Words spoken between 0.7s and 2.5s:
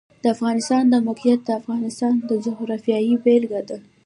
د موقعیت د افغانستان د